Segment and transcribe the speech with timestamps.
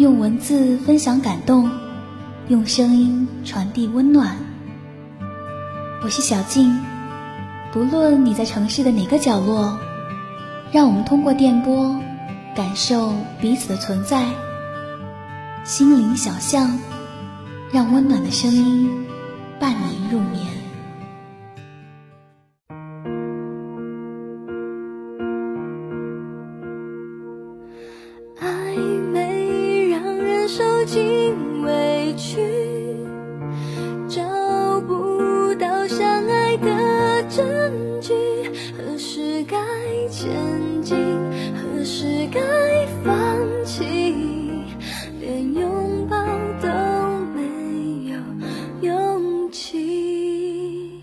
[0.00, 1.70] 用文字分享感动，
[2.48, 4.34] 用声音传递温暖。
[6.02, 6.74] 我是小静，
[7.70, 9.78] 不论你在城市的哪个角落，
[10.72, 12.00] 让我们通过电波
[12.56, 13.12] 感受
[13.42, 14.24] 彼此的存在。
[15.64, 16.78] 心灵小巷，
[17.70, 18.90] 让温暖的声音
[19.58, 20.59] 伴你入眠。
[39.44, 39.56] 该
[40.08, 40.30] 前
[40.82, 40.96] 进，
[41.54, 42.40] 何时该
[43.04, 43.84] 放弃，
[45.20, 46.16] 连拥抱
[46.60, 46.68] 都
[47.34, 48.18] 没有
[48.82, 51.02] 勇气。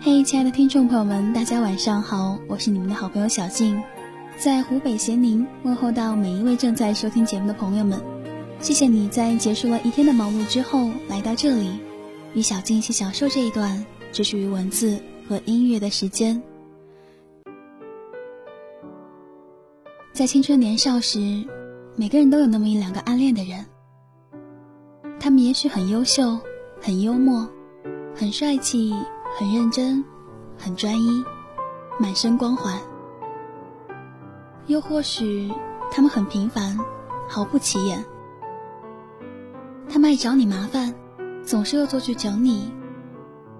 [0.00, 3.82] 嘿，亲爱的听众朋友们，大家晚上好，我是你们的好朋友小静，
[4.38, 8.00] 在湖北咸宁问候到每一位正在收听节目的朋友们，
[8.60, 11.78] 谢谢你在结束了一天的忙碌之后来到这里，
[12.32, 14.98] 与小静一起享受这一段只属于文字。
[15.28, 16.42] 和音乐的时间。
[20.12, 21.46] 在青春年少时，
[21.96, 23.64] 每个人都有那么一两个暗恋的人，
[25.20, 26.38] 他们也许很优秀，
[26.80, 27.48] 很幽默，
[28.14, 28.94] 很帅气。
[29.36, 30.02] 很认真，
[30.56, 31.22] 很专一，
[32.00, 32.80] 满身光环。
[34.66, 35.52] 又或许
[35.92, 36.76] 他们很平凡，
[37.28, 38.04] 毫不起眼。
[39.88, 40.92] 他们爱找你麻烦，
[41.44, 42.72] 总是恶作剧整你。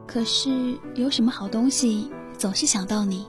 [0.08, 3.28] 可是有什么好东西，总是想到你。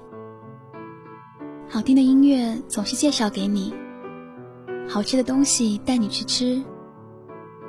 [1.68, 3.74] 好听的音乐总是介绍给你，
[4.88, 6.64] 好吃的东西带你去吃，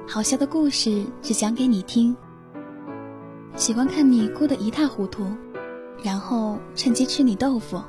[0.06, 2.16] 好笑的故事只讲给你听。
[3.56, 5.26] 喜欢看你哭得一塌糊涂，
[6.04, 7.82] 然后趁机吃你豆腐，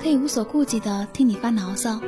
[0.00, 2.00] 可以无所顾忌的听你发牢骚。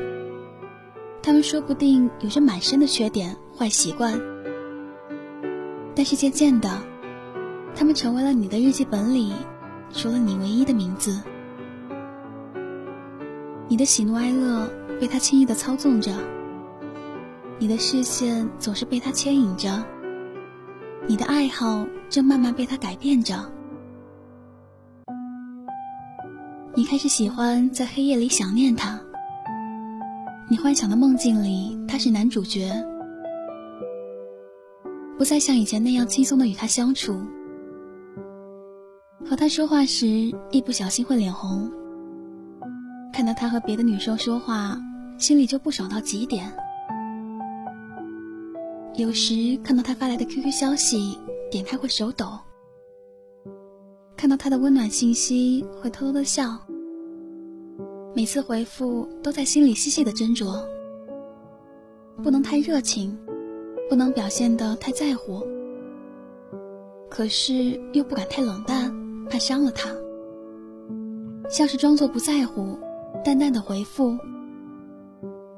[1.23, 4.21] 他们说不定有着满身的缺点、坏习惯，
[5.97, 6.71] 但是渐渐的，
[7.75, 9.33] 他们成为了你的日记本里
[9.93, 11.21] 除了你唯一的名字。
[13.67, 14.71] 你的喜怒哀乐
[15.01, 16.13] 被他轻易的操纵着，
[17.59, 19.83] 你的视线总是被他牵引着。
[21.09, 23.35] 你的爱好正慢慢被他改变着，
[26.75, 29.01] 你开始喜欢在黑夜里想念他。
[30.49, 32.71] 你幻想的梦境里他是男主角，
[35.19, 37.21] 不再像以前那样轻松的与他相处。
[39.25, 40.07] 和他说话时
[40.51, 41.71] 一不小心会脸红，
[43.13, 44.79] 看到他和别的女生说话，
[45.19, 46.53] 心里就不爽到极点。
[48.95, 51.19] 有时看到他发来的 QQ 消息，
[51.51, 52.27] 点开会手抖；
[54.17, 56.57] 看到他的温暖信息，会偷偷的笑。
[58.15, 60.65] 每次回复都在心里细细的斟酌，
[62.23, 63.19] 不能太热情，
[63.89, 65.47] 不能表现的太在乎，
[67.09, 68.93] 可是又不敢太冷淡，
[69.31, 69.91] 怕伤了他。
[71.49, 72.79] 像是装作不在乎，
[73.25, 74.19] 淡淡的回复，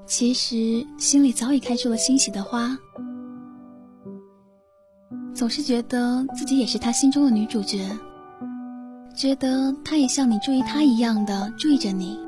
[0.04, 2.78] 其实心里早已开出了欣喜的花。
[5.34, 7.78] 总是觉得自己也是他心中的女主角，
[9.16, 12.18] 觉得他也像你注意他一样的注意着你，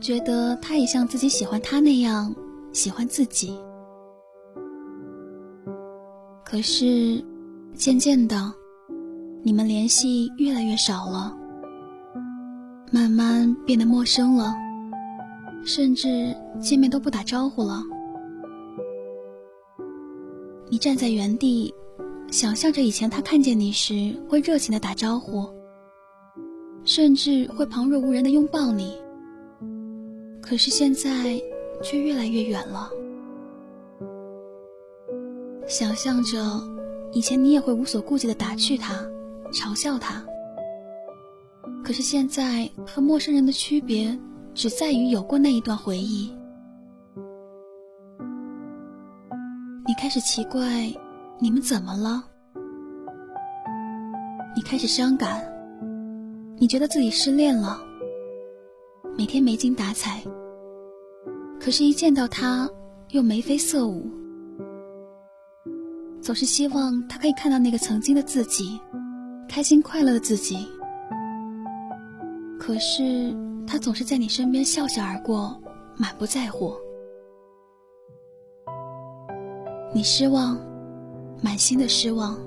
[0.00, 2.34] 觉得他也像自己喜欢他那样
[2.72, 3.58] 喜欢自己。
[6.50, 7.24] 可是，
[7.74, 8.52] 渐渐的，
[9.40, 11.32] 你们联系越来越少了，
[12.90, 14.52] 慢慢变得陌生了，
[15.64, 17.80] 甚至见面都不打招呼了。
[20.68, 21.72] 你站在原地，
[22.32, 25.48] 想象着以前他看见你时会热情的打招呼，
[26.84, 28.96] 甚至会旁若无人的拥抱你。
[30.42, 31.40] 可是现在
[31.80, 32.90] 却越来越远了。
[35.70, 36.60] 想象着
[37.12, 38.92] 以前你也会无所顾忌的打趣他，
[39.52, 40.20] 嘲笑他。
[41.84, 44.18] 可是现在和陌生人的区别，
[44.52, 46.36] 只在于有过那一段回忆。
[49.86, 50.92] 你开始奇怪，
[51.38, 52.24] 你们怎么了？
[54.56, 55.40] 你开始伤感，
[56.58, 57.80] 你觉得自己失恋了，
[59.16, 60.20] 每天没精打采。
[61.60, 62.68] 可是，一见到他，
[63.10, 64.10] 又眉飞色舞，
[66.22, 68.78] 总是希望他可以看到那个曾经的自己，
[69.48, 70.68] 开心快乐的自己。
[72.58, 73.34] 可是，
[73.66, 75.58] 他总是在你身边笑笑而过，
[75.96, 76.74] 满不在乎。
[79.92, 80.60] 你失望，
[81.42, 82.38] 满心的失望，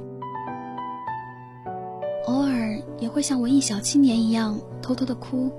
[2.27, 5.51] 偶尔也会像文艺小青年一样偷偷的哭，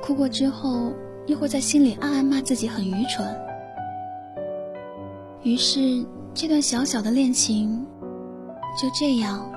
[0.00, 0.92] 哭过之后，
[1.26, 3.26] 又会在心里暗暗骂自己很愚蠢。
[5.42, 7.84] 于是，这段小小的恋情
[8.80, 9.50] 就这样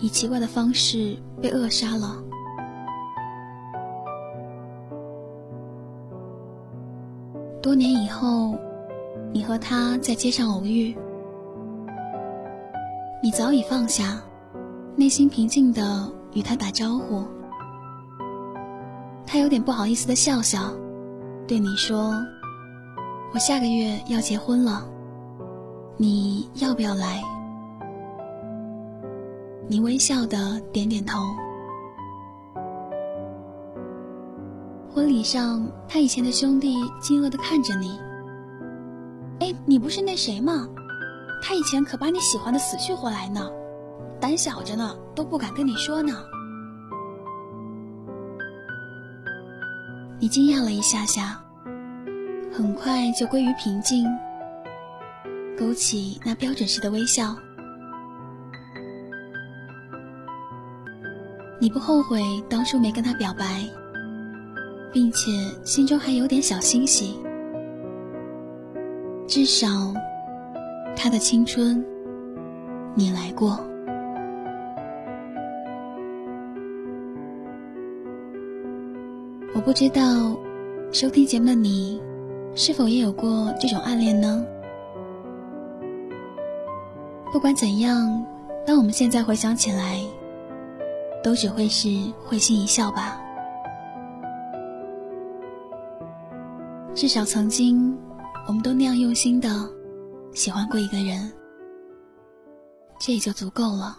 [0.00, 2.16] 以奇怪的方式被扼杀了。
[7.60, 8.56] 多年以后，
[9.32, 10.96] 你和他在街上偶遇，
[13.22, 14.22] 你早已放下，
[14.94, 17.24] 内心平静的与他打招呼。
[19.26, 20.72] 他有点不好意思的笑笑，
[21.48, 22.14] 对你说
[23.34, 24.88] ：“我下个月要结婚了，
[25.96, 27.22] 你要不要来？”
[29.68, 31.20] 你微笑的点点头。
[34.92, 37.98] 婚礼上，他以前的兄弟惊愕的看着你。
[39.40, 40.66] 哎，你不是那谁吗？
[41.42, 43.46] 他以前可把你喜欢的死去活来呢，
[44.18, 46.14] 胆小着呢，都不敢跟你说呢。
[50.18, 51.38] 你惊讶了一下下，
[52.50, 54.06] 很快就归于平静，
[55.58, 57.34] 勾起那标准式的微笑。
[61.60, 63.64] 你不后悔当初没跟他表白？
[64.92, 65.30] 并且
[65.62, 67.18] 心中还有点小欣喜，
[69.26, 69.66] 至少
[70.96, 71.84] 他的青春
[72.94, 73.60] 你来过。
[79.54, 80.34] 我不知道
[80.92, 82.00] 收听节目的你
[82.54, 84.46] 是否也有过这种暗恋呢？
[87.36, 88.24] 不管怎样，
[88.66, 90.00] 当我们现在回想起来，
[91.22, 91.86] 都只会是
[92.24, 93.20] 会心一笑吧。
[96.94, 97.94] 至少曾经，
[98.48, 99.50] 我们都那样用心的
[100.32, 101.30] 喜欢过一个人，
[102.98, 103.98] 这也就足够了。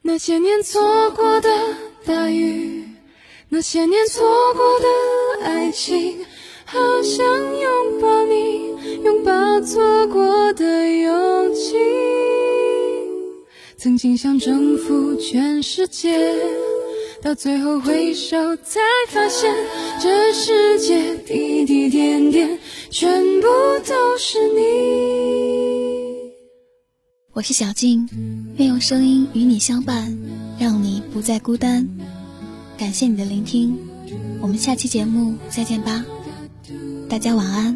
[0.00, 0.80] 那些年错
[1.16, 1.50] 过的
[2.06, 2.88] 大雨，
[3.48, 4.24] 那些年错
[4.54, 6.24] 过的爱情，
[6.70, 11.74] 好想拥抱你，拥抱错过的勇气。
[13.78, 16.36] 曾经想征服全世界。
[17.22, 19.50] 到最后回首，才发现
[19.98, 22.58] 这世界滴滴点点，
[22.90, 23.46] 全部
[23.86, 24.60] 都是你。
[27.32, 28.06] 我是小静，
[28.58, 30.14] 愿用声音与你相伴，
[30.60, 31.88] 让你不再孤单。
[32.76, 33.74] 感谢你的聆听，
[34.42, 36.04] 我们下期节目再见吧，
[37.08, 37.74] 大家晚安。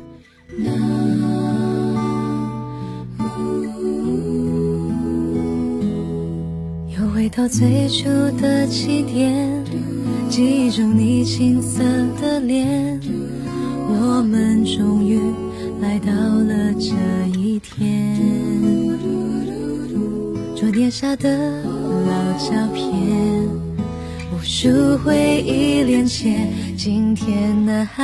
[6.90, 8.04] 又回到最初
[8.38, 9.64] 的起点，
[10.28, 11.82] 记忆中你青涩
[12.20, 13.00] 的脸，
[13.88, 15.18] 我们终于
[15.80, 16.92] 来到了这
[17.38, 18.18] 一天。
[20.54, 23.48] 桌垫下的老照片，
[24.42, 26.36] 无数回忆连结，
[26.76, 28.02] 今天男孩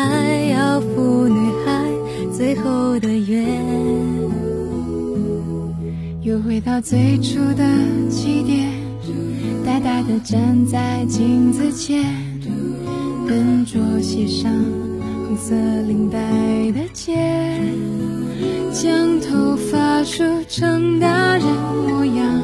[0.52, 1.34] 要赴女
[1.66, 1.84] 孩
[2.32, 3.44] 最后的约。
[6.22, 7.64] 又回到最初的
[8.08, 8.70] 起点。
[9.66, 12.04] 呆呆地站在镜子前，
[13.26, 14.52] 笨拙系上
[15.26, 15.56] 红色
[15.88, 16.20] 领带
[16.70, 17.16] 的结，
[18.72, 21.42] 将头发梳成大人
[21.88, 22.40] 模样，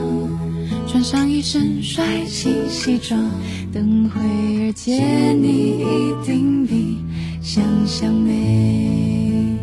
[0.89, 3.31] 穿上一身帅气西装，
[3.75, 6.97] 等会儿见你一定比
[7.43, 9.59] 想象美。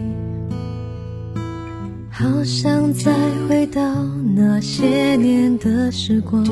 [2.09, 3.13] 好想再
[3.47, 3.81] 回到
[4.35, 6.45] 那些年的时光。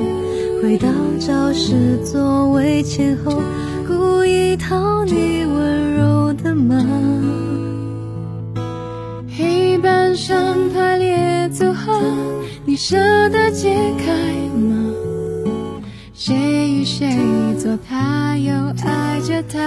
[0.63, 0.87] 回到
[1.19, 3.41] 教室座位前后，
[3.85, 6.81] 故意讨你温柔的骂。
[9.37, 11.99] 黑板上排列组合，
[12.63, 12.95] 你舍
[13.27, 14.13] 得解开
[14.57, 14.93] 吗？
[16.13, 16.35] 谁
[16.69, 17.07] 与谁
[17.69, 18.51] 做他，又
[18.83, 19.59] 爱着他？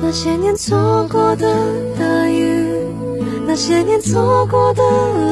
[0.00, 1.54] 那些年错过的
[1.98, 2.64] 大雨，
[3.46, 4.82] 那些年错过的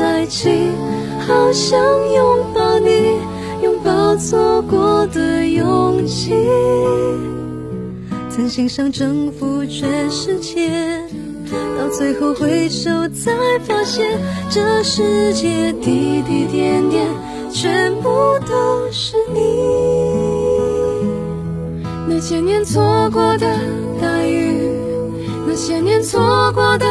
[0.05, 0.75] 爱情。
[1.27, 1.81] 好想
[2.13, 3.17] 拥抱你，
[3.63, 6.35] 拥抱错过的勇气。
[8.29, 11.01] 曾心想征服全世界，
[11.79, 13.33] 到最后回首才
[13.67, 14.07] 发现，
[14.51, 17.07] 这世界滴滴点点，
[17.53, 18.09] 全部
[18.49, 19.41] 都是你。
[22.09, 23.47] 那些年错过的
[24.01, 24.71] 大雨，
[25.47, 26.21] 那些年错
[26.53, 26.87] 过的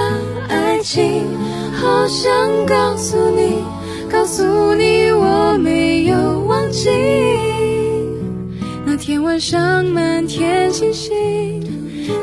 [0.48, 1.26] 爱情，
[1.74, 2.32] 好想
[2.66, 3.64] 告诉你。
[4.12, 6.90] 告诉你，我没有忘记
[8.84, 11.62] 那天晚上满天星星，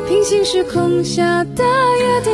[0.05, 1.63] 平行时空下的
[1.99, 2.33] 约定。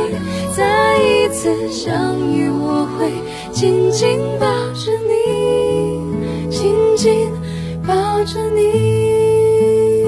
[0.56, 3.12] 再一次相遇，我会
[3.52, 5.23] 紧紧抱着你，
[6.64, 7.30] 紧紧
[7.86, 10.06] 抱着你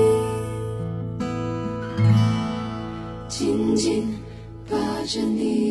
[3.28, 4.18] 紧紧
[4.70, 5.65] 抱着你。